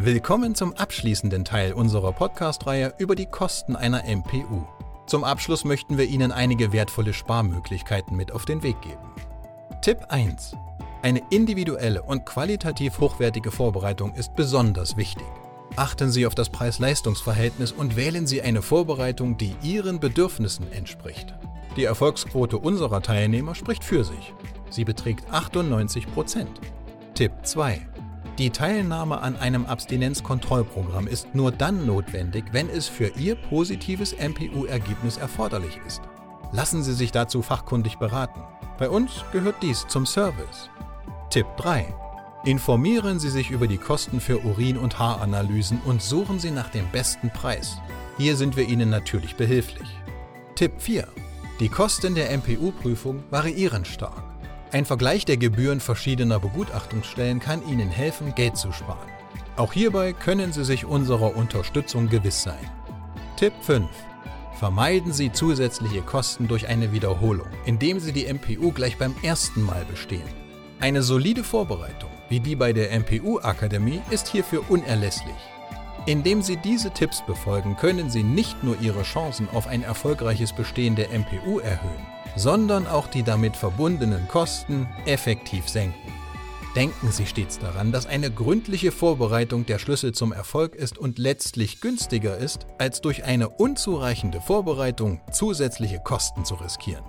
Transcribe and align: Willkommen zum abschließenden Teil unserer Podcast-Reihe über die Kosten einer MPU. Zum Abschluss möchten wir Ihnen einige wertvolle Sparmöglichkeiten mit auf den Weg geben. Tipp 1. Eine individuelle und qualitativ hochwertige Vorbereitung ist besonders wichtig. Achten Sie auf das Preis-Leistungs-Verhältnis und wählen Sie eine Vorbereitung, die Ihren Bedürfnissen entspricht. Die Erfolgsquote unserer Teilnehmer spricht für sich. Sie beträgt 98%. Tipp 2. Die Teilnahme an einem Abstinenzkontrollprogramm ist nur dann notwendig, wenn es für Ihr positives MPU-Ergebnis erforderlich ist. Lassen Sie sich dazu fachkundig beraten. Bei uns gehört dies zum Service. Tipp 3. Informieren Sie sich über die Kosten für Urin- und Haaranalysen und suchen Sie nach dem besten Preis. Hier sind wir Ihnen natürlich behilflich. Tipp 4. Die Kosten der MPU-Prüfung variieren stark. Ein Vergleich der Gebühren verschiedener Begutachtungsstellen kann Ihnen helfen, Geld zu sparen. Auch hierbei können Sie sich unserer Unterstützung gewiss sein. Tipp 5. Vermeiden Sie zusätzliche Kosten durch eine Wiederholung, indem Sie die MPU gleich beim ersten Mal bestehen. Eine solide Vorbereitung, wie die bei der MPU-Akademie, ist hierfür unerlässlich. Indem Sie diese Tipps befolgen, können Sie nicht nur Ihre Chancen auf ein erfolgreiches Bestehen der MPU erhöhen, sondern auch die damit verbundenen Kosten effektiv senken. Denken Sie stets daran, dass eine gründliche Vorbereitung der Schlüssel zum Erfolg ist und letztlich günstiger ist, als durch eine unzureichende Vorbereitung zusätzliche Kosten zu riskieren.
Willkommen 0.00 0.54
zum 0.54 0.74
abschließenden 0.74 1.44
Teil 1.44 1.72
unserer 1.72 2.12
Podcast-Reihe 2.12 2.94
über 2.98 3.16
die 3.16 3.26
Kosten 3.26 3.74
einer 3.74 4.04
MPU. 4.04 4.64
Zum 5.08 5.24
Abschluss 5.24 5.64
möchten 5.64 5.98
wir 5.98 6.04
Ihnen 6.04 6.30
einige 6.30 6.72
wertvolle 6.72 7.12
Sparmöglichkeiten 7.12 8.16
mit 8.16 8.30
auf 8.30 8.44
den 8.44 8.62
Weg 8.62 8.80
geben. 8.80 9.12
Tipp 9.82 9.98
1. 10.08 10.54
Eine 11.02 11.20
individuelle 11.30 12.04
und 12.04 12.24
qualitativ 12.24 13.00
hochwertige 13.00 13.50
Vorbereitung 13.50 14.14
ist 14.14 14.36
besonders 14.36 14.96
wichtig. 14.96 15.26
Achten 15.74 16.12
Sie 16.12 16.28
auf 16.28 16.36
das 16.36 16.48
Preis-Leistungs-Verhältnis 16.50 17.72
und 17.72 17.96
wählen 17.96 18.28
Sie 18.28 18.40
eine 18.40 18.62
Vorbereitung, 18.62 19.36
die 19.36 19.56
Ihren 19.62 19.98
Bedürfnissen 19.98 20.70
entspricht. 20.70 21.34
Die 21.76 21.84
Erfolgsquote 21.84 22.58
unserer 22.58 23.02
Teilnehmer 23.02 23.56
spricht 23.56 23.82
für 23.82 24.04
sich. 24.04 24.32
Sie 24.70 24.84
beträgt 24.84 25.28
98%. 25.32 26.46
Tipp 27.14 27.32
2. 27.42 27.84
Die 28.38 28.50
Teilnahme 28.50 29.20
an 29.20 29.34
einem 29.34 29.66
Abstinenzkontrollprogramm 29.66 31.08
ist 31.08 31.34
nur 31.34 31.50
dann 31.50 31.86
notwendig, 31.86 32.44
wenn 32.52 32.70
es 32.70 32.86
für 32.86 33.08
Ihr 33.16 33.34
positives 33.34 34.14
MPU-Ergebnis 34.16 35.16
erforderlich 35.16 35.80
ist. 35.84 36.02
Lassen 36.52 36.84
Sie 36.84 36.92
sich 36.94 37.10
dazu 37.10 37.42
fachkundig 37.42 37.98
beraten. 37.98 38.40
Bei 38.78 38.88
uns 38.88 39.24
gehört 39.32 39.56
dies 39.60 39.84
zum 39.88 40.06
Service. 40.06 40.70
Tipp 41.30 41.46
3. 41.56 41.92
Informieren 42.44 43.18
Sie 43.18 43.28
sich 43.28 43.50
über 43.50 43.66
die 43.66 43.76
Kosten 43.76 44.20
für 44.20 44.44
Urin- 44.44 44.78
und 44.78 45.00
Haaranalysen 45.00 45.80
und 45.84 46.00
suchen 46.00 46.38
Sie 46.38 46.52
nach 46.52 46.68
dem 46.68 46.88
besten 46.92 47.30
Preis. 47.30 47.78
Hier 48.18 48.36
sind 48.36 48.56
wir 48.56 48.68
Ihnen 48.68 48.88
natürlich 48.88 49.34
behilflich. 49.34 49.88
Tipp 50.54 50.74
4. 50.78 51.08
Die 51.58 51.68
Kosten 51.68 52.14
der 52.14 52.30
MPU-Prüfung 52.30 53.24
variieren 53.30 53.84
stark. 53.84 54.27
Ein 54.70 54.84
Vergleich 54.84 55.24
der 55.24 55.38
Gebühren 55.38 55.80
verschiedener 55.80 56.38
Begutachtungsstellen 56.38 57.40
kann 57.40 57.66
Ihnen 57.66 57.88
helfen, 57.88 58.34
Geld 58.34 58.58
zu 58.58 58.70
sparen. 58.70 59.08
Auch 59.56 59.72
hierbei 59.72 60.12
können 60.12 60.52
Sie 60.52 60.64
sich 60.64 60.84
unserer 60.84 61.34
Unterstützung 61.36 62.10
gewiss 62.10 62.42
sein. 62.42 62.70
Tipp 63.36 63.54
5. 63.62 63.88
Vermeiden 64.58 65.12
Sie 65.12 65.32
zusätzliche 65.32 66.02
Kosten 66.02 66.48
durch 66.48 66.68
eine 66.68 66.92
Wiederholung, 66.92 67.48
indem 67.64 67.98
Sie 67.98 68.12
die 68.12 68.26
MPU 68.30 68.72
gleich 68.72 68.98
beim 68.98 69.14
ersten 69.22 69.62
Mal 69.62 69.86
bestehen. 69.86 70.28
Eine 70.80 71.02
solide 71.02 71.44
Vorbereitung, 71.44 72.10
wie 72.28 72.40
die 72.40 72.54
bei 72.54 72.74
der 72.74 72.92
MPU-Akademie, 72.92 74.02
ist 74.10 74.28
hierfür 74.28 74.64
unerlässlich. 74.68 75.57
Indem 76.08 76.40
Sie 76.40 76.56
diese 76.56 76.90
Tipps 76.90 77.22
befolgen, 77.26 77.76
können 77.76 78.08
Sie 78.08 78.22
nicht 78.22 78.64
nur 78.64 78.80
Ihre 78.80 79.02
Chancen 79.02 79.46
auf 79.52 79.66
ein 79.66 79.82
erfolgreiches 79.82 80.54
Bestehen 80.54 80.96
der 80.96 81.10
MPU 81.10 81.58
erhöhen, 81.58 82.06
sondern 82.34 82.86
auch 82.86 83.08
die 83.08 83.22
damit 83.22 83.54
verbundenen 83.54 84.26
Kosten 84.26 84.88
effektiv 85.04 85.68
senken. 85.68 86.10
Denken 86.74 87.12
Sie 87.12 87.26
stets 87.26 87.58
daran, 87.58 87.92
dass 87.92 88.06
eine 88.06 88.30
gründliche 88.30 88.90
Vorbereitung 88.90 89.66
der 89.66 89.78
Schlüssel 89.78 90.12
zum 90.12 90.32
Erfolg 90.32 90.74
ist 90.74 90.96
und 90.96 91.18
letztlich 91.18 91.82
günstiger 91.82 92.38
ist, 92.38 92.66
als 92.78 93.02
durch 93.02 93.24
eine 93.24 93.50
unzureichende 93.50 94.40
Vorbereitung 94.40 95.20
zusätzliche 95.30 95.98
Kosten 95.98 96.46
zu 96.46 96.54
riskieren. 96.54 97.04